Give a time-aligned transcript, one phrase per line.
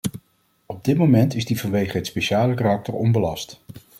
[0.65, 3.61] Op dit moment is die vanwege het speciale karakter onbelast.